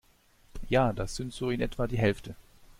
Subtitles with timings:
[0.67, 2.33] Ja, das sind so in etwa die Hälfte.